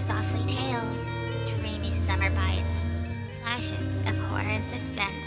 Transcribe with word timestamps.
softly 0.00 0.44
tales, 0.44 1.00
dreamy 1.46 1.92
summer 1.92 2.30
bites, 2.30 2.86
flashes 3.42 3.98
of 4.06 4.16
horror 4.16 4.40
and 4.40 4.64
suspense. 4.64 5.26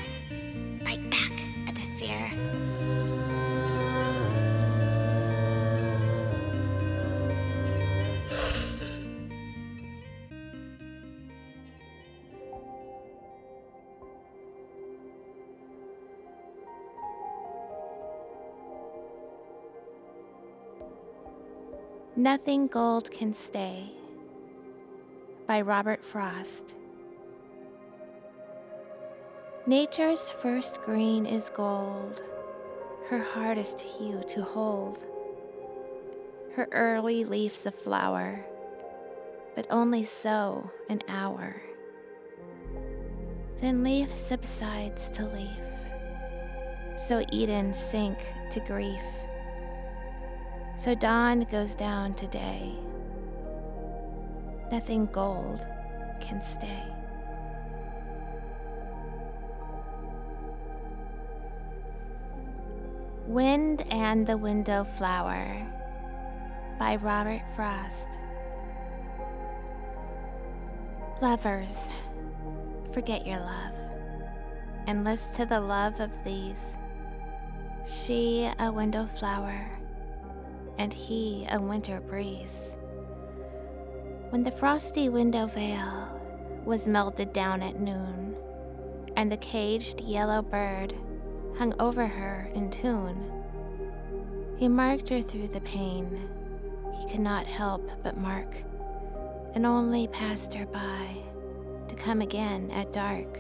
Bite 0.84 1.10
back 1.10 1.32
at 1.68 1.76
the 1.76 1.82
fear. 1.98 2.32
Nothing 22.16 22.68
Gold 22.68 23.10
Can 23.12 23.34
Stay 23.34 23.99
by 25.50 25.62
Robert 25.62 26.04
Frost. 26.04 26.76
Nature's 29.66 30.30
first 30.30 30.80
green 30.84 31.26
is 31.26 31.50
gold, 31.50 32.22
her 33.10 33.24
hardest 33.24 33.82
hue 33.82 34.22
to 34.28 34.44
hold. 34.44 35.04
Her 36.56 36.68
early 36.72 37.24
leaves 37.26 37.66
a 37.66 37.72
flower, 37.72 38.46
but 39.56 39.66
only 39.72 40.04
so 40.04 40.70
an 40.88 41.02
hour. 41.08 41.60
Then 43.60 43.84
leaf 43.84 44.14
subsides 44.16 45.10
to 45.10 45.26
leaf, 45.26 45.50
so 47.00 47.26
Eden 47.32 47.74
sink 47.74 48.20
to 48.52 48.60
grief. 48.60 49.02
So 50.78 50.94
dawn 50.94 51.48
goes 51.50 51.74
down 51.74 52.14
to 52.14 52.28
day. 52.28 52.76
Nothing 54.72 55.08
gold 55.08 55.66
can 56.20 56.42
stay. 56.42 56.84
Wind 63.26 63.84
and 63.92 64.26
the 64.26 64.38
Window 64.38 64.84
Flower 64.98 65.66
by 66.80 66.96
Robert 66.96 67.42
Frost. 67.56 68.08
Lovers, 71.22 71.90
forget 72.92 73.28
your 73.28 73.40
love 73.40 73.76
and 74.88 75.04
list 75.04 75.36
to 75.36 75.46
the 75.46 75.60
love 75.60 76.00
of 76.00 76.12
these. 76.24 76.78
She 77.86 78.50
a 78.60 78.72
window 78.72 79.08
flower 79.16 79.70
and 80.78 80.94
he 80.94 81.46
a 81.52 81.60
winter 81.60 82.00
breeze. 82.00 82.72
When 84.30 84.44
the 84.44 84.52
frosty 84.52 85.10
window 85.10 85.48
veil 85.48 86.08
was 86.64 86.88
melted 86.88 87.34
down 87.34 87.64
at 87.64 87.80
noon, 87.80 88.36
and 89.16 89.32
the 89.32 89.38
caged 89.38 90.02
yellow 90.02 90.44
bird 90.44 90.94
hung 91.58 91.74
over 91.80 92.06
her 92.06 92.48
in 92.54 92.70
tune, 92.70 93.32
he 94.58 94.68
marked 94.68 95.10
her 95.10 95.24
through 95.24 95.48
the 95.48 95.62
pane. 95.62 96.30
He 97.00 97.10
could 97.10 97.22
not 97.22 97.48
help 97.48 97.90
but 98.04 98.18
mark, 98.18 98.64
and 99.56 99.66
only 99.66 100.08
passed 100.08 100.54
her 100.54 100.68
by 100.68 101.08
to 101.88 101.96
come 101.96 102.22
again 102.22 102.70
at 102.70 102.94
dark. 102.94 103.40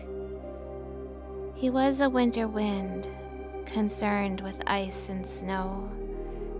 He 1.53 1.69
was 1.69 2.01
a 2.01 2.09
winter 2.09 2.47
wind, 2.47 3.07
concerned 3.67 4.41
with 4.41 4.63
ice 4.65 5.07
and 5.07 5.27
snow 5.27 5.87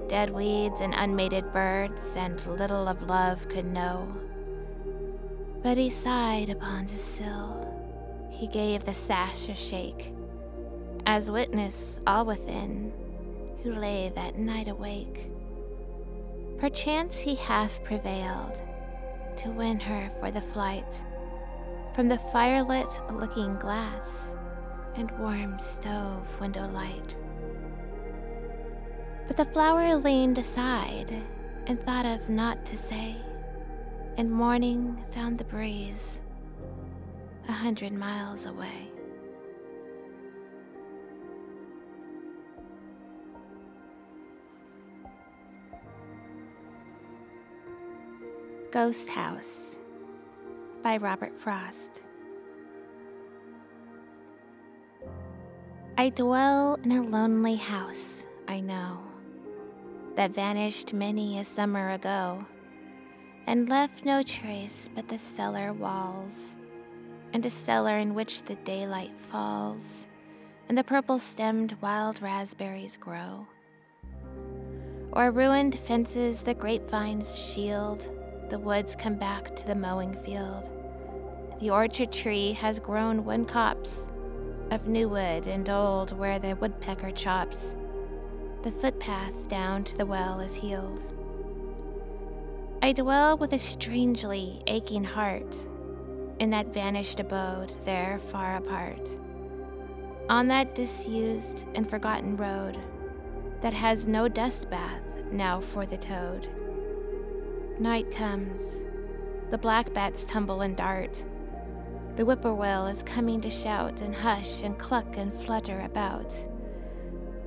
dead 0.09 0.31
weeds 0.31 0.81
and 0.81 0.93
unmated 0.93 1.53
birds, 1.53 2.15
and 2.15 2.45
little 2.45 2.87
of 2.87 3.03
love 3.03 3.47
could 3.47 3.65
know. 3.65 4.13
But 5.63 5.77
he 5.77 5.89
sighed 5.89 6.49
upon 6.49 6.87
the 6.87 6.97
sill, 6.97 7.65
he 8.31 8.47
gave 8.47 8.83
the 8.83 8.93
sash 8.93 9.47
a 9.47 9.55
shake, 9.55 10.13
as 11.05 11.31
witness 11.31 11.99
all 12.05 12.25
within, 12.25 12.91
who 13.63 13.73
lay 13.73 14.11
that 14.15 14.37
night 14.37 14.67
awake. 14.67 15.29
Perchance 16.57 17.19
he 17.19 17.35
half 17.35 17.81
prevailed 17.83 18.61
to 19.37 19.49
win 19.49 19.79
her 19.79 20.09
for 20.19 20.31
the 20.31 20.41
flight 20.41 20.99
from 21.93 22.07
the 22.07 22.17
firelit 22.33 23.19
looking 23.19 23.55
glass 23.57 24.33
and 24.95 25.11
warm 25.19 25.57
stove 25.59 26.39
window 26.39 26.67
light. 26.69 27.15
But 29.29 29.37
the 29.37 29.45
flower 29.45 29.95
leaned 29.95 30.39
aside 30.39 31.23
and 31.67 31.79
thought 31.79 32.07
of 32.07 32.29
naught 32.29 32.65
to 32.65 32.75
say, 32.75 33.15
and 34.17 34.31
morning 34.31 34.97
found 35.11 35.37
the 35.37 35.43
breeze 35.43 36.19
a 37.47 37.51
hundred 37.51 37.93
miles 37.93 38.47
away. 38.47 38.89
Ghost 48.71 49.09
House 49.09 49.77
by 50.81 50.97
Robert 50.97 51.37
Frost. 51.37 52.01
I 55.99 56.09
dwell 56.09 56.79
in 56.83 56.91
a 56.93 57.03
lonely 57.03 57.57
house, 57.57 58.25
I 58.47 58.59
know 58.59 59.08
that 60.15 60.31
vanished 60.31 60.93
many 60.93 61.39
a 61.39 61.43
summer 61.43 61.91
ago, 61.91 62.45
and 63.47 63.69
left 63.69 64.05
no 64.05 64.21
trace 64.21 64.89
but 64.93 65.07
the 65.07 65.17
cellar 65.17 65.73
walls, 65.73 66.55
and 67.33 67.45
a 67.45 67.49
cellar 67.49 67.97
in 67.97 68.13
which 68.13 68.43
the 68.43 68.55
daylight 68.55 69.17
falls, 69.17 70.05
and 70.67 70.77
the 70.77 70.83
purple 70.83 71.19
stemmed 71.19 71.75
wild 71.81 72.21
raspberries 72.21 72.97
grow. 72.97 73.47
Or 75.11 75.31
ruined 75.31 75.77
fences 75.77 76.41
the 76.41 76.53
grapevines 76.53 77.37
shield, 77.37 78.11
the 78.49 78.59
woods 78.59 78.95
come 78.95 79.15
back 79.15 79.55
to 79.55 79.65
the 79.65 79.75
mowing 79.75 80.13
field. 80.23 80.69
The 81.59 81.71
orchard 81.71 82.11
tree 82.11 82.53
has 82.53 82.79
grown 82.79 83.25
one 83.25 83.45
copse 83.45 84.05
of 84.71 84.87
new 84.87 85.09
wood 85.09 85.47
and 85.47 85.67
old 85.69 86.17
where 86.17 86.39
the 86.39 86.55
woodpecker 86.55 87.11
chops 87.11 87.75
the 88.61 88.71
footpath 88.71 89.47
down 89.47 89.83
to 89.85 89.95
the 89.95 90.05
well 90.05 90.41
is 90.41 90.53
healed. 90.53 90.99
I 92.81 92.91
dwell 92.91 93.37
with 93.37 93.53
a 93.53 93.59
strangely 93.59 94.61
aching 94.67 95.03
heart 95.03 95.55
in 96.39 96.49
that 96.49 96.73
vanished 96.73 97.19
abode 97.19 97.73
there 97.85 98.19
far 98.19 98.57
apart. 98.57 99.09
On 100.29 100.47
that 100.49 100.75
disused 100.75 101.65
and 101.75 101.89
forgotten 101.89 102.35
road 102.35 102.77
that 103.61 103.73
has 103.73 104.07
no 104.07 104.27
dust 104.27 104.69
bath 104.69 105.03
now 105.31 105.61
for 105.61 105.85
the 105.85 105.97
toad. 105.97 106.47
Night 107.79 108.11
comes, 108.11 108.81
the 109.51 109.57
black 109.57 109.93
bats 109.93 110.25
tumble 110.25 110.61
and 110.61 110.75
dart. 110.75 111.23
The 112.15 112.25
whippoorwill 112.25 112.87
is 112.87 113.03
coming 113.03 113.39
to 113.41 113.49
shout 113.49 114.01
and 114.01 114.13
hush 114.13 114.61
and 114.63 114.77
cluck 114.77 115.15
and 115.15 115.33
flutter 115.33 115.81
about. 115.81 116.33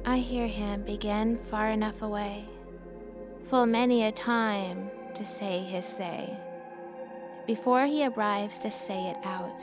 I 0.04 0.18
hear 0.18 0.48
him 0.48 0.82
begin 0.82 1.38
far 1.38 1.70
enough 1.70 2.02
away, 2.02 2.44
full 3.48 3.66
many 3.66 4.02
a 4.04 4.10
time 4.10 4.90
to 5.14 5.24
say 5.24 5.60
his 5.60 5.84
say, 5.84 6.36
before 7.46 7.86
he 7.86 8.04
arrives 8.04 8.58
to 8.60 8.70
say 8.70 9.06
it 9.06 9.16
out. 9.22 9.60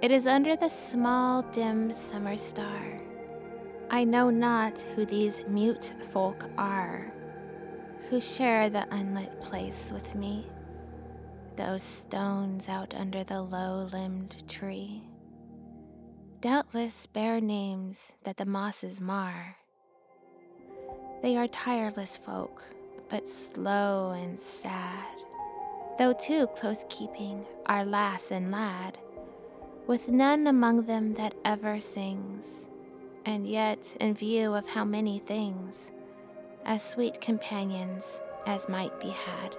It 0.00 0.10
is 0.10 0.26
under 0.26 0.56
the 0.56 0.70
small, 0.70 1.42
dim 1.42 1.92
summer 1.92 2.38
star. 2.38 3.00
I 3.90 4.04
know 4.04 4.30
not 4.30 4.78
who 4.96 5.04
these 5.04 5.42
mute 5.46 5.92
folk 6.10 6.48
are, 6.56 7.12
who 8.08 8.18
share 8.18 8.70
the 8.70 8.86
unlit 8.90 9.42
place 9.42 9.90
with 9.92 10.14
me, 10.14 10.46
those 11.56 11.82
stones 11.82 12.66
out 12.66 12.94
under 12.94 13.24
the 13.24 13.42
low 13.42 13.90
limbed 13.92 14.48
tree 14.48 15.02
doubtless 16.40 17.06
bear 17.06 17.38
names 17.38 18.14
that 18.24 18.38
the 18.38 18.46
mosses 18.46 18.98
mar. 18.98 19.56
They 21.22 21.36
are 21.36 21.46
tireless 21.46 22.16
folk, 22.16 22.62
but 23.10 23.28
slow 23.28 24.12
and 24.12 24.38
sad, 24.38 25.04
though 25.98 26.14
too 26.14 26.46
close 26.46 26.86
keeping 26.88 27.44
are 27.66 27.84
lass 27.84 28.30
and 28.30 28.50
lad, 28.50 28.96
with 29.86 30.08
none 30.08 30.46
among 30.46 30.86
them 30.86 31.12
that 31.14 31.34
ever 31.44 31.78
sings, 31.78 32.66
and 33.26 33.46
yet 33.46 33.94
in 34.00 34.14
view 34.14 34.54
of 34.54 34.66
how 34.66 34.84
many 34.84 35.18
things, 35.18 35.92
as 36.64 36.82
sweet 36.82 37.20
companions 37.20 38.18
as 38.46 38.66
might 38.66 38.98
be 38.98 39.10
had. 39.10 39.54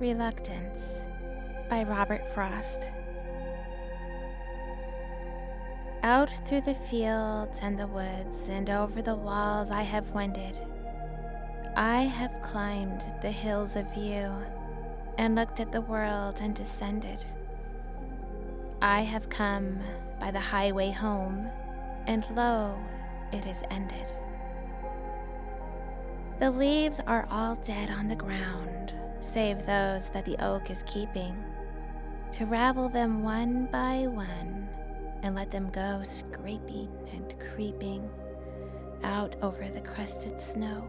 Reluctance 0.00 1.00
by 1.68 1.82
Robert 1.82 2.24
Frost. 2.32 2.88
Out 6.04 6.30
through 6.46 6.60
the 6.60 6.74
fields 6.74 7.58
and 7.60 7.76
the 7.76 7.88
woods 7.88 8.48
and 8.48 8.70
over 8.70 9.02
the 9.02 9.16
walls 9.16 9.72
I 9.72 9.82
have 9.82 10.10
wended. 10.10 10.56
I 11.74 12.02
have 12.02 12.40
climbed 12.42 13.02
the 13.22 13.32
hills 13.32 13.74
of 13.74 13.92
view 13.92 14.32
and 15.18 15.34
looked 15.34 15.58
at 15.58 15.72
the 15.72 15.80
world 15.80 16.38
and 16.40 16.54
descended. 16.54 17.24
I 18.80 19.00
have 19.00 19.28
come 19.28 19.80
by 20.20 20.30
the 20.30 20.38
highway 20.38 20.92
home, 20.92 21.48
and 22.06 22.24
lo, 22.36 22.78
it 23.32 23.46
is 23.46 23.64
ended. 23.68 24.06
The 26.38 26.52
leaves 26.52 27.00
are 27.04 27.26
all 27.32 27.56
dead 27.56 27.90
on 27.90 28.06
the 28.06 28.14
ground, 28.14 28.94
save 29.20 29.64
those 29.66 30.08
that 30.10 30.24
the 30.24 30.36
oak 30.44 30.70
is 30.70 30.84
keeping, 30.86 31.36
to 32.32 32.46
ravel 32.46 32.88
them 32.88 33.22
one 33.22 33.66
by 33.72 34.06
one 34.06 34.68
and 35.22 35.34
let 35.34 35.50
them 35.50 35.70
go 35.70 36.02
scraping 36.02 36.88
and 37.12 37.34
creeping 37.38 38.08
out 39.02 39.36
over 39.42 39.68
the 39.68 39.80
crusted 39.80 40.40
snow 40.40 40.80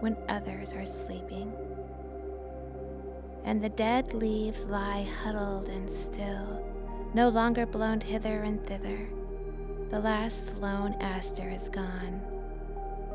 when 0.00 0.16
others 0.28 0.72
are 0.72 0.84
sleeping. 0.84 1.52
And 3.44 3.62
the 3.62 3.68
dead 3.68 4.12
leaves 4.12 4.66
lie 4.66 5.08
huddled 5.22 5.68
and 5.68 5.88
still, 5.88 6.64
no 7.14 7.28
longer 7.28 7.66
blown 7.66 8.00
hither 8.00 8.42
and 8.42 8.64
thither. 8.64 9.08
The 9.88 9.98
last 9.98 10.56
lone 10.58 10.94
aster 11.00 11.50
is 11.50 11.68
gone 11.68 12.20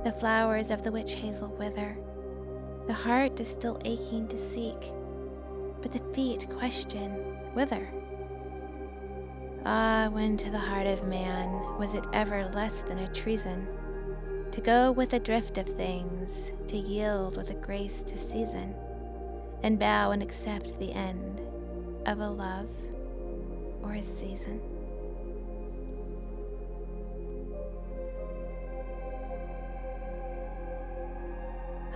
the 0.06 0.12
flowers 0.12 0.70
of 0.70 0.84
the 0.84 0.92
witch 0.92 1.16
hazel 1.16 1.48
wither. 1.58 1.98
The 2.88 2.94
heart 2.94 3.40
is 3.40 3.48
still 3.48 3.80
aching 3.84 4.28
to 4.28 4.38
seek, 4.38 4.92
but 5.82 5.92
the 5.92 6.14
feet 6.14 6.48
question 6.58 7.12
whither? 7.54 7.90
Ah, 9.66 10.10
when 10.12 10.38
to 10.38 10.52
the 10.52 10.60
heart 10.60 10.86
of 10.86 11.08
man 11.08 11.78
was 11.80 11.96
it 11.96 12.06
ever 12.14 12.48
less 12.50 12.82
than 12.82 13.00
a 13.00 13.08
treason 13.08 13.68
to 14.52 14.62
go 14.62 14.92
with 14.92 15.10
the 15.10 15.20
drift 15.20 15.58
of 15.58 15.68
things, 15.68 16.52
to 16.68 16.78
yield 16.78 17.38
with 17.38 17.50
a 17.50 17.56
grace 17.56 18.04
to 18.04 18.18
season, 18.18 18.76
and 19.64 19.80
bow 19.80 20.12
and 20.12 20.22
accept 20.22 20.78
the 20.80 20.94
end 20.94 21.42
of 22.06 22.20
a 22.20 22.30
love 22.30 22.70
or 23.82 23.94
a 23.94 24.02
season? 24.02 24.62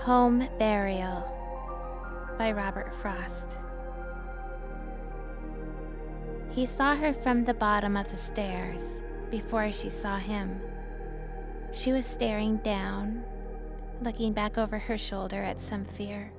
Home 0.04 0.48
Burial 0.58 1.26
by 2.38 2.54
Robert 2.54 2.96
Frost. 2.96 3.50
He 6.52 6.66
saw 6.66 6.96
her 6.96 7.14
from 7.14 7.44
the 7.44 7.54
bottom 7.54 7.98
of 7.98 8.10
the 8.10 8.16
stairs 8.16 9.04
before 9.30 9.74
she 9.74 9.90
saw 9.90 10.18
him. 10.18 10.62
She 11.74 11.92
was 11.92 12.06
staring 12.06 12.58
down, 12.58 13.26
looking 14.02 14.32
back 14.32 14.58
over 14.58 14.80
her 14.80 14.98
shoulder 14.98 15.44
at 15.44 15.60
some 15.60 15.84
fear. 15.84 16.32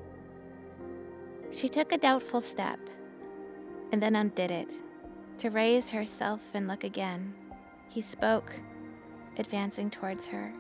She 1.52 1.68
took 1.68 1.92
a 1.92 1.98
doubtful 1.98 2.40
step 2.40 2.80
and 3.92 4.02
then 4.02 4.16
undid 4.16 4.50
it 4.50 4.72
to 5.36 5.50
raise 5.50 5.90
herself 5.90 6.40
and 6.54 6.66
look 6.66 6.82
again. 6.82 7.34
He 7.90 8.00
spoke, 8.00 8.54
advancing 9.36 9.90
towards 9.90 10.28
her. 10.28 10.50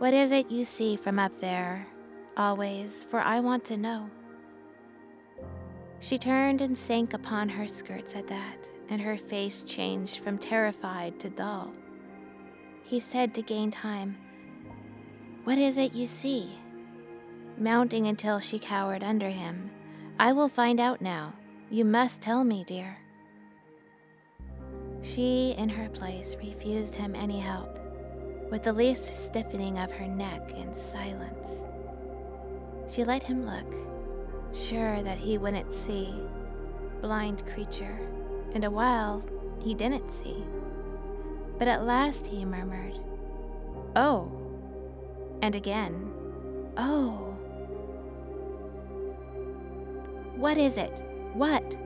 What 0.00 0.14
is 0.14 0.32
it 0.32 0.50
you 0.50 0.64
see 0.64 0.96
from 0.96 1.18
up 1.18 1.42
there? 1.42 1.86
Always, 2.34 3.04
for 3.10 3.20
I 3.20 3.38
want 3.40 3.66
to 3.66 3.76
know. 3.76 4.08
She 6.00 6.16
turned 6.16 6.62
and 6.62 6.74
sank 6.74 7.12
upon 7.12 7.50
her 7.50 7.68
skirts 7.68 8.14
at 8.14 8.26
that, 8.28 8.70
and 8.88 9.02
her 9.02 9.18
face 9.18 9.62
changed 9.62 10.20
from 10.20 10.38
terrified 10.38 11.20
to 11.20 11.28
dull. 11.28 11.74
He 12.82 12.98
said 12.98 13.34
to 13.34 13.42
gain 13.42 13.70
time, 13.70 14.16
What 15.44 15.58
is 15.58 15.76
it 15.76 15.92
you 15.92 16.06
see? 16.06 16.58
Mounting 17.58 18.06
until 18.06 18.40
she 18.40 18.58
cowered 18.58 19.04
under 19.04 19.28
him, 19.28 19.70
I 20.18 20.32
will 20.32 20.48
find 20.48 20.80
out 20.80 21.02
now. 21.02 21.34
You 21.68 21.84
must 21.84 22.22
tell 22.22 22.42
me, 22.42 22.64
dear. 22.64 22.96
She, 25.02 25.54
in 25.58 25.68
her 25.68 25.90
place, 25.90 26.36
refused 26.42 26.94
him 26.94 27.14
any 27.14 27.38
help 27.38 27.89
with 28.50 28.64
the 28.64 28.72
least 28.72 29.24
stiffening 29.24 29.78
of 29.78 29.92
her 29.92 30.06
neck 30.06 30.52
in 30.56 30.74
silence. 30.74 31.64
She 32.88 33.04
let 33.04 33.22
him 33.22 33.46
look, 33.46 33.74
sure 34.52 35.02
that 35.02 35.18
he 35.18 35.38
wouldn't 35.38 35.72
see. 35.72 36.14
Blind 37.00 37.46
creature, 37.46 37.98
and 38.52 38.64
a 38.64 38.70
while 38.70 39.24
he 39.62 39.74
didn't 39.74 40.10
see. 40.10 40.44
But 41.58 41.68
at 41.68 41.84
last 41.84 42.26
he 42.26 42.44
murmured, 42.44 42.98
Oh! 43.94 44.32
And 45.42 45.54
again, 45.54 46.10
Oh! 46.76 47.36
What 50.36 50.56
is 50.56 50.76
it? 50.76 51.04
What? 51.34 51.76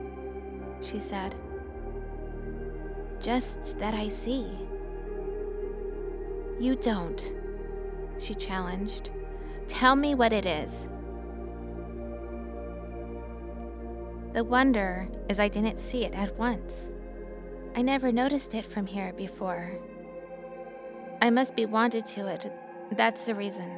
She 0.80 1.00
said. 1.00 1.34
Just 3.20 3.78
that 3.78 3.94
I 3.94 4.08
see. 4.08 4.46
You 6.64 6.76
don't, 6.76 7.34
she 8.18 8.32
challenged. 8.34 9.10
Tell 9.68 9.94
me 9.94 10.14
what 10.14 10.32
it 10.32 10.46
is. 10.46 10.86
The 14.32 14.44
wonder 14.44 15.06
is 15.28 15.38
I 15.38 15.48
didn't 15.48 15.76
see 15.76 16.06
it 16.06 16.14
at 16.14 16.38
once. 16.38 16.90
I 17.76 17.82
never 17.82 18.10
noticed 18.10 18.54
it 18.54 18.64
from 18.64 18.86
here 18.86 19.12
before. 19.12 19.78
I 21.20 21.28
must 21.28 21.54
be 21.54 21.66
wanted 21.66 22.06
to 22.06 22.28
it. 22.28 22.50
That's 22.92 23.26
the 23.26 23.34
reason. 23.34 23.70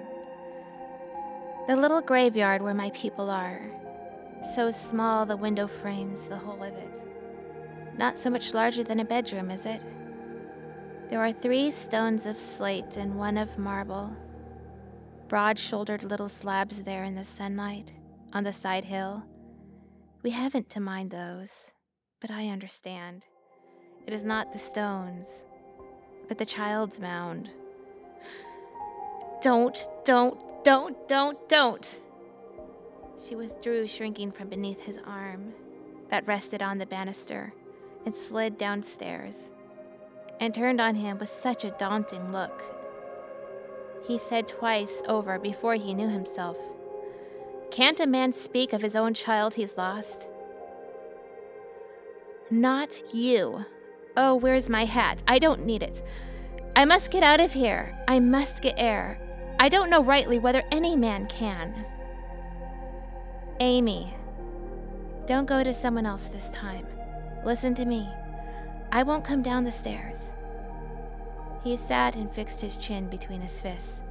The 1.67 1.75
little 1.75 2.01
graveyard 2.01 2.63
where 2.63 2.73
my 2.73 2.91
people 2.91 3.31
are. 3.31 3.63
So 4.55 4.71
small 4.71 5.27
the 5.27 5.37
window 5.37 5.67
frames 5.67 6.29
the 6.29 6.37
whole 6.37 6.63
of 6.63 6.75
it. 6.75 7.03
Not 7.99 8.17
so 8.17 8.31
much 8.31 8.55
larger 8.55 8.85
than 8.85 9.01
a 9.01 9.05
bedroom, 9.05 9.51
is 9.51 9.67
it? 9.67 9.83
There 11.09 11.21
are 11.21 11.31
three 11.31 11.71
stones 11.71 12.27
of 12.27 12.37
slate 12.37 12.97
and 12.97 13.17
one 13.17 13.39
of 13.39 13.59
marble. 13.59 14.17
Broad 15.29 15.57
shouldered 15.57 16.03
little 16.03 16.29
slabs 16.29 16.81
there 16.83 17.05
in 17.05 17.15
the 17.15 17.23
sunlight, 17.23 17.93
on 18.33 18.43
the 18.43 18.53
side 18.53 18.85
hill. 18.85 19.23
We 20.25 20.31
haven't 20.31 20.69
to 20.71 20.81
mind 20.81 21.13
those, 21.13 21.71
but 22.21 22.33
I 22.33 22.49
understand. 22.49 23.27
It 24.05 24.13
is 24.13 24.25
not 24.25 24.53
the 24.53 24.59
stones, 24.59 25.27
but 26.27 26.39
the 26.39 26.45
child's 26.45 26.99
mound. 26.99 27.51
Don't, 29.43 29.79
don't, 30.05 30.41
don't, 30.65 31.09
don't, 31.09 31.49
don't. 31.49 32.01
She 33.25 33.37
withdrew, 33.37 33.87
shrinking 33.87 34.33
from 34.33 34.49
beneath 34.49 34.83
his 34.83 34.99
arm 35.07 35.55
that 36.09 36.27
rested 36.27 36.63
on 36.63 36.79
the 36.79 36.87
banister, 36.87 37.55
and 38.05 38.13
slid 38.13 38.59
downstairs 38.59 39.51
and 40.41 40.53
turned 40.53 40.81
on 40.81 40.95
him 40.97 41.19
with 41.19 41.29
such 41.29 41.65
a 41.65 41.71
daunting 41.73 42.33
look. 42.33 42.63
He 44.07 44.19
said 44.19 44.47
twice 44.47 45.03
over 45.09 45.39
before 45.39 45.75
he 45.75 45.95
knew 45.95 46.09
himself, 46.09 46.57
Can't 47.71 48.01
a 48.01 48.07
man 48.07 48.33
speak 48.33 48.73
of 48.73 48.83
his 48.83 48.97
own 48.97 49.15
child 49.15 49.55
he's 49.55 49.77
lost? 49.77 50.29
Not 52.51 53.15
you. 53.15 53.65
Oh, 54.17 54.35
where's 54.35 54.69
my 54.69 54.85
hat? 54.85 55.23
I 55.27 55.39
don't 55.39 55.67
need 55.67 55.83
it. 55.83 56.03
I 56.77 56.85
must 56.85 57.11
get 57.11 57.23
out 57.23 57.41
of 57.41 57.53
here. 57.53 57.99
I 58.07 58.21
must 58.21 58.63
get 58.63 58.75
air. 58.79 59.21
I 59.59 59.69
don't 59.69 59.91
know 59.91 60.03
rightly 60.03 60.39
whether 60.39 60.63
any 60.71 60.97
man 60.97 61.27
can. 61.27 61.87
Amy, 63.59 64.15
don't 65.27 65.47
go 65.47 65.65
to 65.65 65.73
someone 65.73 66.07
else 66.07 66.27
this 66.27 66.51
time. 66.51 66.87
Listen 67.45 67.75
to 67.75 67.85
me. 67.85 68.09
I 68.93 69.03
won't 69.03 69.25
come 69.25 69.43
down 69.43 69.65
the 69.65 69.73
stairs. 69.73 70.33
He 71.65 71.77
sat 71.77 72.15
and 72.15 72.31
fixed 72.31 72.61
his 72.61 72.77
chin 72.77 73.09
between 73.09 73.41
his 73.41 73.61
fists. 73.61 74.03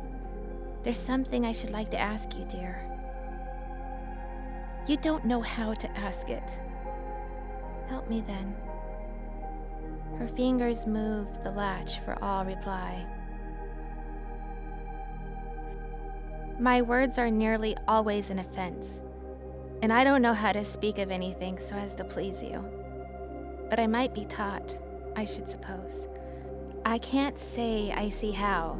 There's 0.83 0.99
something 0.99 1.45
I 1.45 1.53
should 1.53 1.71
like 1.71 1.89
to 1.91 1.97
ask 1.97 2.37
you, 2.37 2.43
dear. 2.45 2.85
You 4.87 4.97
don't 4.97 5.25
know 5.25 5.41
how 5.41 5.73
to 5.73 5.97
ask 5.97 6.29
it. 6.29 6.51
Help 7.87 8.09
me 8.09 8.21
then. 8.21 8.55
Her 10.17 10.27
fingers 10.27 10.85
moved 10.85 11.43
the 11.43 11.51
latch 11.51 11.99
for 12.01 12.21
all 12.21 12.45
reply. 12.45 13.05
My 16.59 16.81
words 16.81 17.17
are 17.17 17.31
nearly 17.31 17.75
always 17.87 18.29
an 18.29 18.39
offense, 18.39 19.01
and 19.81 19.91
I 19.91 20.03
don't 20.03 20.21
know 20.21 20.33
how 20.33 20.51
to 20.51 20.63
speak 20.63 20.99
of 20.99 21.09
anything 21.09 21.57
so 21.57 21.75
as 21.75 21.95
to 21.95 22.03
please 22.03 22.43
you 22.43 22.74
but 23.69 23.79
I 23.79 23.87
might 23.87 24.13
be 24.13 24.25
taught, 24.25 24.77
I 25.15 25.25
should 25.25 25.47
suppose. 25.47 26.07
I 26.85 26.97
can't 26.99 27.37
say 27.37 27.91
I 27.91 28.09
see 28.09 28.31
how. 28.31 28.79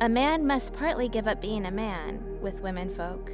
A 0.00 0.08
man 0.08 0.46
must 0.46 0.72
partly 0.72 1.08
give 1.08 1.28
up 1.28 1.40
being 1.40 1.66
a 1.66 1.70
man 1.70 2.38
with 2.40 2.62
women 2.62 2.88
folk. 2.88 3.32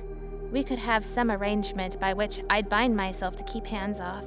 We 0.51 0.65
could 0.65 0.79
have 0.79 1.05
some 1.05 1.31
arrangement 1.31 2.01
by 2.01 2.13
which 2.13 2.41
I'd 2.51 2.69
bind 2.69 2.97
myself 2.97 3.37
to 3.37 3.45
keep 3.45 3.67
hands 3.67 4.01
off. 4.01 4.27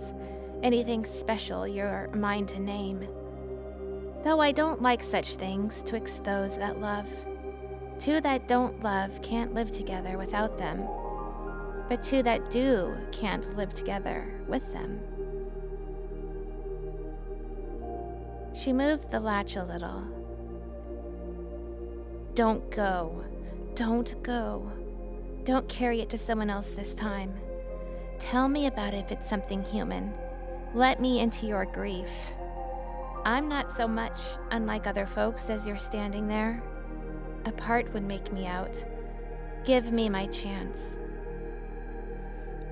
Anything 0.64 1.04
special 1.04 1.68
you're 1.68 2.10
mind 2.14 2.48
to 2.50 2.60
name. 2.60 3.08
Though 4.24 4.40
I 4.40 4.52
don't 4.52 4.82
like 4.82 5.02
such 5.02 5.36
things 5.36 5.82
twixt 5.82 6.24
those 6.24 6.58
that 6.58 6.80
love. 6.80 7.12
Two 8.00 8.22
that 8.22 8.48
don't 8.48 8.82
love 8.82 9.22
can't 9.22 9.54
live 9.54 9.72
together 9.72 10.18
without 10.18 10.58
them, 10.58 10.88
but 11.90 12.02
two 12.02 12.24
that 12.24 12.50
do 12.50 12.96
can't 13.12 13.56
live 13.58 13.74
together 13.74 14.32
with 14.48 14.72
them. 14.74 15.00
She 18.54 18.74
moved 18.74 19.10
the 19.10 19.20
latch 19.20 19.56
a 19.56 19.64
little. 19.64 20.04
Don't 22.34 22.70
go. 22.72 23.24
Don't 23.76 24.22
go. 24.24 24.72
Don't 25.44 25.68
carry 25.68 26.02
it 26.02 26.10
to 26.10 26.18
someone 26.18 26.50
else 26.50 26.70
this 26.72 26.94
time. 26.94 27.34
Tell 28.20 28.48
me 28.48 28.68
about 28.68 28.94
it 28.94 29.06
if 29.06 29.12
it's 29.12 29.30
something 29.30 29.64
human. 29.64 30.14
Let 30.74 31.02
me 31.02 31.20
into 31.20 31.48
your 31.48 31.66
grief. 31.66 32.12
I'm 33.26 33.50
not 33.50 33.70
so 33.70 33.88
much 33.88 34.20
unlike 34.52 34.88
other 34.88 35.06
folks 35.06 35.50
as 35.50 35.68
you're 35.68 35.78
standing 35.78 36.28
there. 36.28 36.62
A 37.46 37.52
part 37.52 37.92
would 37.94 38.04
make 38.04 38.32
me 38.32 38.46
out. 38.48 38.84
Give 39.64 39.92
me 39.92 40.10
my 40.10 40.26
chance. 40.28 40.98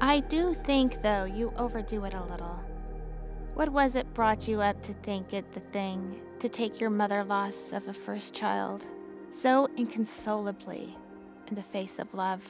I 0.02 0.22
do 0.22 0.54
think, 0.54 1.02
though, 1.02 1.26
you 1.26 1.52
overdo 1.58 2.06
it 2.06 2.14
a 2.14 2.26
little. 2.26 2.60
What 3.60 3.74
was 3.74 3.98
it 3.98 4.14
brought 4.14 4.48
you 4.48 4.62
up 4.62 4.82
to 4.84 4.94
think 4.94 5.34
it 5.34 5.52
the 5.52 5.60
thing 5.60 6.22
to 6.40 6.48
take 6.48 6.80
your 6.80 6.90
mother 6.90 7.26
loss 7.26 7.74
of 7.74 7.90
a 7.90 7.94
first 7.94 8.34
child 8.34 8.86
so 9.32 9.68
inconsolably 9.76 10.98
in 11.46 11.56
the 11.56 11.62
face 11.62 12.00
of 12.00 12.14
love? 12.14 12.42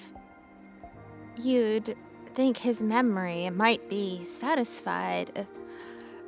You'd 1.36 1.96
think 2.36 2.58
his 2.58 2.80
memory 2.84 3.50
might 3.50 3.90
be 3.90 4.24
satisfied. 4.24 5.32
If... 5.36 5.48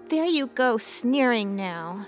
There 0.09 0.25
you 0.25 0.47
go, 0.47 0.79
sneering 0.79 1.55
now. 1.55 2.07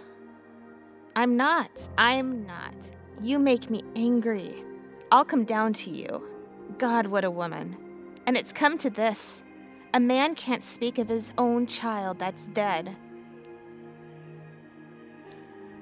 I'm 1.16 1.38
not. 1.38 1.70
I'm 1.96 2.44
not. 2.48 2.74
You 3.22 3.38
make 3.38 3.70
me 3.70 3.82
angry. 3.96 4.64
I'll 5.12 5.26
come 5.26 5.46
down 5.46 5.74
to 5.74 5.92
you. 5.92 6.28
God, 6.80 7.06
what 7.06 7.24
a 7.24 7.30
woman. 7.30 7.78
And 8.26 8.36
it's 8.36 8.52
come 8.52 8.80
to 8.80 8.90
this. 8.90 9.43
A 9.96 10.00
man 10.00 10.34
can't 10.34 10.64
speak 10.64 10.98
of 10.98 11.08
his 11.08 11.32
own 11.38 11.68
child 11.68 12.18
that's 12.18 12.48
dead. 12.48 12.96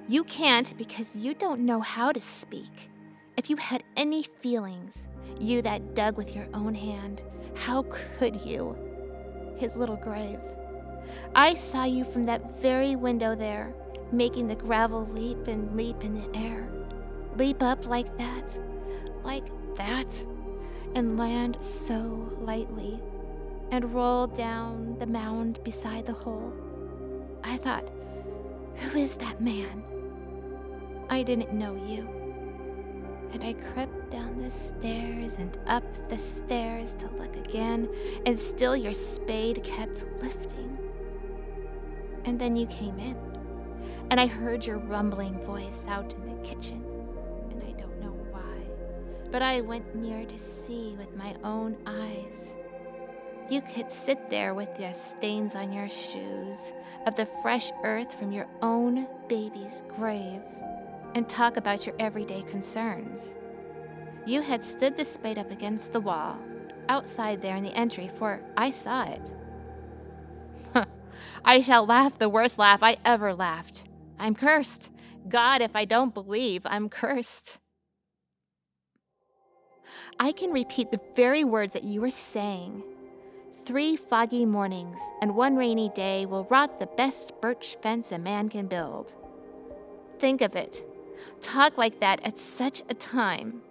You 0.10 0.26
can't 0.26 0.76
because 0.78 1.16
you 1.16 1.34
don't 1.34 1.62
know 1.62 1.80
how 1.80 2.12
to 2.12 2.20
speak. 2.20 2.90
If 3.38 3.50
you 3.50 3.56
had 3.56 3.84
any 3.96 4.24
feelings, 4.24 5.08
you 5.40 5.62
that 5.62 5.96
dug 5.96 6.18
with 6.18 6.36
your 6.36 6.46
own 6.54 6.76
hand, 6.76 7.24
how 7.56 7.86
could 8.20 8.42
you? 8.42 8.76
His 9.58 9.78
little 9.78 9.96
grave. 9.96 10.42
I 11.34 11.54
saw 11.54 11.86
you 11.86 12.04
from 12.04 12.26
that 12.26 12.60
very 12.60 12.98
window 12.98 13.34
there, 13.34 13.74
making 14.12 14.48
the 14.48 14.56
gravel 14.56 15.06
leap 15.06 15.48
and 15.48 15.78
leap 15.78 16.04
in 16.04 16.16
the 16.16 16.38
air. 16.38 16.70
Leap 17.38 17.64
up 17.64 17.88
like 17.88 18.18
that, 18.18 18.60
like 19.24 19.46
that, 19.78 20.26
and 20.96 21.18
land 21.18 21.58
so 21.64 22.30
lightly, 22.42 23.00
and 23.72 23.94
roll 23.94 24.28
down 24.28 24.98
the 25.00 25.08
mound 25.08 25.64
beside 25.64 26.06
the 26.06 26.14
hole. 26.14 26.54
I 27.44 27.58
thought, 27.58 27.90
who 28.76 28.98
is 29.00 29.16
that 29.16 29.42
man? 29.42 29.84
I 31.10 31.24
didn't 31.24 31.54
know 31.54 31.76
you 31.76 32.22
and 33.34 33.44
I 33.44 33.54
crept 33.54 34.10
down 34.10 34.42
the 34.42 34.50
stairs 34.50 35.36
and 35.36 35.58
up 35.68 35.84
the 36.10 36.18
stairs 36.18 36.94
to 36.98 37.10
look 37.12 37.36
again, 37.38 37.90
and 38.26 38.38
still 38.38 38.76
your 38.76 38.94
spade 38.94 39.64
kept 39.64 40.06
lifting. 40.22 40.78
And 42.26 42.40
then 42.40 42.56
you 42.56 42.68
came 42.68 43.00
in, 43.00 43.18
and 44.10 44.20
I 44.20 44.28
heard 44.28 44.66
your 44.66 44.78
rumbling 44.78 45.40
voice 45.46 45.86
out 45.88 46.14
in 46.14 46.26
the 46.26 46.42
kitchen, 46.44 46.84
and 47.52 47.64
I 47.64 47.72
don't 47.72 48.00
know 48.02 48.16
why, 48.32 48.68
but 49.32 49.42
I 49.42 49.62
went 49.62 49.96
near 49.96 50.26
to 50.26 50.38
see 50.38 50.96
with 50.98 51.16
my 51.16 51.36
own 51.44 51.78
eyes. 51.86 52.51
You 53.52 53.62
could 53.62 53.92
sit 53.92 54.30
there 54.30 54.54
with 54.54 54.80
your 54.80 54.94
stains 54.94 55.56
on 55.56 55.74
your 55.74 55.90
shoes 55.90 56.72
of 57.06 57.18
the 57.18 57.26
fresh 57.26 57.70
earth 57.84 58.14
from 58.14 58.32
your 58.32 58.48
own 58.62 59.08
baby's 59.28 59.84
grave 59.90 60.40
and 61.16 61.28
talk 61.28 61.58
about 61.58 61.86
your 61.86 61.94
everyday 62.00 62.44
concerns. 62.44 63.36
You 64.26 64.42
had 64.42 64.64
stood 64.64 64.96
the 64.96 65.04
spade 65.04 65.38
up 65.38 65.52
against 65.52 65.92
the 65.92 66.00
wall, 66.00 66.40
outside 66.88 67.42
there 67.42 67.58
in 67.58 67.64
the 67.66 67.76
entry, 67.76 68.08
for 68.08 68.42
I 68.56 68.72
saw 68.72 69.04
it. 69.04 69.34
I 71.44 71.60
shall 71.60 71.86
laugh 71.86 72.18
the 72.18 72.30
worst 72.30 72.58
laugh 72.58 72.82
I 72.82 73.00
ever 73.04 73.34
laughed. 73.34 73.84
I'm 74.18 74.34
cursed. 74.34 74.90
God, 75.28 75.62
if 75.62 75.76
I 75.76 75.84
don't 75.84 76.14
believe, 76.14 76.62
I'm 76.64 76.88
cursed. 76.88 77.60
I 80.18 80.32
can 80.32 80.54
repeat 80.54 80.92
the 80.92 81.02
very 81.18 81.44
words 81.44 81.74
that 81.74 81.84
you 81.84 82.00
were 82.00 82.12
saying. 82.12 82.84
Three 83.64 83.96
foggy 83.96 84.46
mornings 84.46 84.98
and 85.22 85.36
one 85.36 85.56
rainy 85.56 85.90
day 85.90 86.26
will 86.26 86.46
rot 86.46 86.80
the 86.80 86.88
best 86.88 87.32
birch 87.42 87.78
fence 87.82 88.12
a 88.12 88.18
man 88.18 88.50
can 88.50 88.66
build. 88.66 89.14
Think 90.18 90.42
of 90.42 90.56
it 90.56 90.84
talk 91.42 91.78
like 91.78 92.00
that 92.00 92.26
at 92.26 92.40
such 92.40 92.82
a 92.90 92.94
time? 92.94 93.62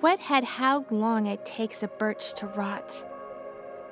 What 0.00 0.18
had 0.18 0.44
how 0.44 0.84
long 0.90 1.26
it 1.26 1.46
takes 1.46 1.82
a 1.82 1.88
birch 1.88 2.34
to 2.34 2.46
rot? 2.46 2.92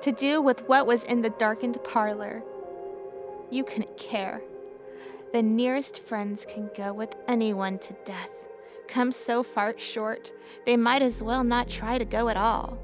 To 0.02 0.12
do 0.12 0.42
with 0.42 0.68
what 0.68 0.86
was 0.86 1.04
in 1.04 1.22
the 1.22 1.30
darkened 1.30 1.78
parlor? 1.84 2.42
You 3.50 3.64
couldn't 3.64 3.96
care. 3.96 4.40
The 5.32 5.42
nearest 5.42 6.00
friends 6.00 6.44
can 6.48 6.70
go 6.76 6.92
with 6.92 7.14
anyone 7.28 7.78
to 7.78 7.94
death. 8.04 8.30
Come 8.88 9.12
so 9.12 9.44
far 9.44 9.78
short, 9.78 10.32
they 10.66 10.76
might 10.76 11.02
as 11.02 11.22
well 11.22 11.44
not 11.44 11.68
try 11.68 11.98
to 11.98 12.04
go 12.04 12.28
at 12.28 12.36
all. 12.36 12.76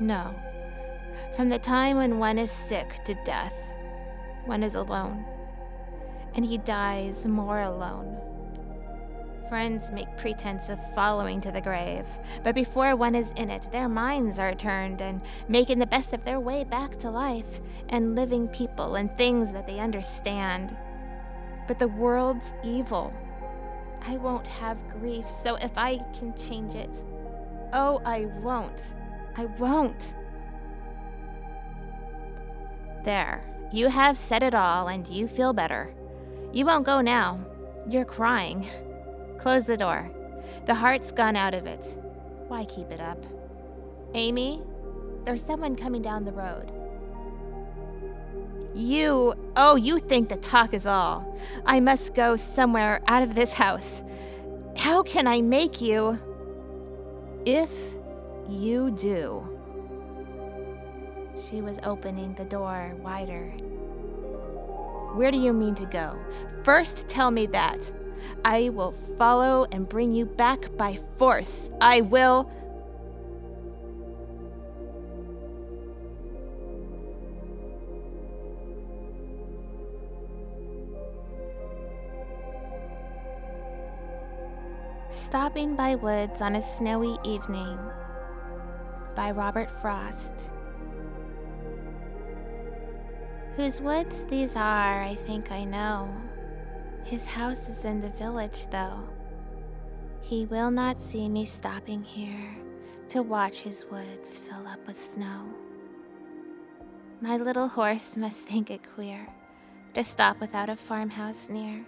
No. 0.00 0.34
From 1.36 1.48
the 1.48 1.58
time 1.58 1.96
when 1.96 2.18
one 2.18 2.38
is 2.38 2.50
sick 2.50 3.02
to 3.04 3.14
death, 3.24 3.58
one 4.44 4.62
is 4.62 4.74
alone 4.74 5.24
and 6.36 6.44
he 6.44 6.58
dies 6.58 7.26
more 7.26 7.62
alone. 7.62 8.16
Friends 9.48 9.90
make 9.90 10.16
pretense 10.18 10.68
of 10.68 10.94
following 10.94 11.40
to 11.40 11.50
the 11.50 11.60
grave, 11.60 12.04
but 12.42 12.54
before 12.54 12.94
one 12.94 13.14
is 13.14 13.32
in 13.36 13.48
it, 13.48 13.70
their 13.72 13.88
minds 13.88 14.38
are 14.38 14.54
turned 14.54 15.00
and 15.00 15.22
making 15.48 15.78
the 15.78 15.86
best 15.86 16.12
of 16.12 16.24
their 16.24 16.40
way 16.40 16.62
back 16.62 16.96
to 16.98 17.10
life 17.10 17.60
and 17.88 18.14
living 18.14 18.48
people 18.48 18.96
and 18.96 19.16
things 19.16 19.52
that 19.52 19.66
they 19.66 19.78
understand. 19.78 20.76
But 21.66 21.78
the 21.78 21.88
world's 21.88 22.52
evil. 22.62 23.14
I 24.02 24.16
won't 24.18 24.46
have 24.46 24.88
grief, 25.00 25.24
so 25.28 25.56
if 25.56 25.76
I 25.78 25.98
can 26.18 26.34
change 26.36 26.74
it, 26.74 26.94
oh, 27.72 28.02
I 28.04 28.26
won't. 28.40 28.82
I 29.36 29.44
won't. 29.58 30.14
There, 33.04 33.44
you 33.72 33.88
have 33.88 34.16
said 34.16 34.42
it 34.42 34.54
all, 34.54 34.88
and 34.88 35.06
you 35.06 35.28
feel 35.28 35.52
better. 35.52 35.94
You 36.52 36.66
won't 36.66 36.86
go 36.86 37.00
now. 37.00 37.40
You're 37.88 38.04
crying. 38.04 38.66
Close 39.38 39.66
the 39.66 39.76
door. 39.76 40.10
The 40.64 40.74
heart's 40.74 41.12
gone 41.12 41.36
out 41.36 41.54
of 41.54 41.66
it. 41.66 41.84
Why 42.48 42.64
keep 42.64 42.90
it 42.90 43.00
up? 43.00 43.24
Amy, 44.14 44.62
there's 45.24 45.44
someone 45.44 45.76
coming 45.76 46.02
down 46.02 46.24
the 46.24 46.32
road. 46.32 46.72
You, 48.74 49.34
oh, 49.56 49.76
you 49.76 49.98
think 49.98 50.28
the 50.28 50.36
talk 50.36 50.74
is 50.74 50.86
all. 50.86 51.36
I 51.64 51.80
must 51.80 52.14
go 52.14 52.36
somewhere 52.36 53.02
out 53.06 53.22
of 53.22 53.34
this 53.34 53.52
house. 53.52 54.02
How 54.76 55.02
can 55.02 55.26
I 55.26 55.40
make 55.40 55.80
you? 55.80 56.18
If 57.44 57.70
you 58.48 58.90
do. 58.90 59.46
She 61.48 61.60
was 61.60 61.78
opening 61.84 62.34
the 62.34 62.44
door 62.44 62.94
wider 63.02 63.52
where 65.16 65.30
do 65.30 65.38
you 65.38 65.54
mean 65.54 65.74
to 65.76 65.86
go? 65.86 66.18
First, 66.62 67.08
tell 67.08 67.30
me 67.30 67.46
that. 67.46 67.90
I 68.44 68.68
will 68.68 68.92
follow 68.92 69.66
and 69.72 69.88
bring 69.88 70.12
you 70.12 70.26
back 70.26 70.76
by 70.76 70.96
force. 71.16 71.70
I 71.80 72.02
will. 72.02 72.50
Stopping 85.10 85.76
by 85.76 85.94
Woods 85.94 86.42
on 86.42 86.56
a 86.56 86.62
Snowy 86.62 87.16
Evening 87.24 87.78
by 89.16 89.32
Robert 89.32 89.70
Frost. 89.80 90.50
Whose 93.56 93.80
woods 93.80 94.22
these 94.28 94.54
are, 94.54 95.02
I 95.02 95.14
think 95.14 95.50
I 95.50 95.64
know. 95.64 96.14
His 97.04 97.24
house 97.24 97.68
is 97.70 97.86
in 97.86 98.00
the 98.00 98.10
village, 98.10 98.66
though. 98.70 99.08
He 100.20 100.44
will 100.44 100.70
not 100.70 100.98
see 100.98 101.28
me 101.28 101.44
stopping 101.46 102.02
here 102.02 102.54
to 103.08 103.22
watch 103.22 103.60
his 103.60 103.86
woods 103.90 104.36
fill 104.36 104.66
up 104.66 104.86
with 104.86 105.02
snow. 105.02 105.48
My 107.22 107.38
little 107.38 107.68
horse 107.68 108.16
must 108.16 108.38
think 108.38 108.70
it 108.70 108.82
queer 108.94 109.26
to 109.94 110.04
stop 110.04 110.38
without 110.40 110.68
a 110.68 110.76
farmhouse 110.76 111.48
near, 111.48 111.86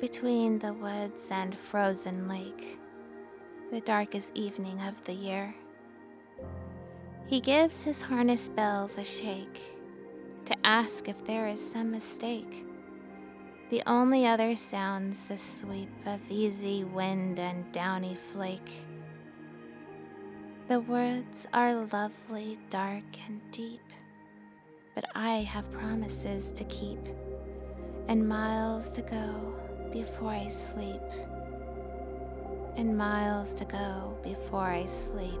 between 0.00 0.60
the 0.60 0.72
woods 0.72 1.26
and 1.32 1.58
frozen 1.58 2.28
lake, 2.28 2.78
the 3.72 3.80
darkest 3.80 4.30
evening 4.36 4.80
of 4.82 5.02
the 5.04 5.14
year. 5.14 5.52
He 7.30 7.38
gives 7.38 7.84
his 7.84 8.02
harness 8.02 8.48
bells 8.48 8.98
a 8.98 9.04
shake 9.04 9.60
to 10.46 10.66
ask 10.66 11.08
if 11.08 11.24
there 11.26 11.46
is 11.46 11.60
some 11.60 11.92
mistake. 11.92 12.66
The 13.70 13.84
only 13.86 14.26
other 14.26 14.56
sounds 14.56 15.22
the 15.22 15.36
sweep 15.36 15.92
of 16.06 16.18
easy 16.28 16.82
wind 16.82 17.38
and 17.38 17.70
downy 17.70 18.16
flake. 18.16 18.72
The 20.66 20.80
words 20.80 21.46
are 21.52 21.72
lovely, 21.72 22.58
dark, 22.68 23.04
and 23.28 23.40
deep, 23.52 23.92
but 24.96 25.04
I 25.14 25.34
have 25.52 25.70
promises 25.70 26.50
to 26.56 26.64
keep 26.64 26.98
and 28.08 28.28
miles 28.28 28.90
to 28.90 29.02
go 29.02 29.54
before 29.92 30.32
I 30.32 30.48
sleep, 30.48 31.00
and 32.74 32.98
miles 32.98 33.54
to 33.54 33.64
go 33.66 34.18
before 34.24 34.66
I 34.66 34.84
sleep. 34.86 35.40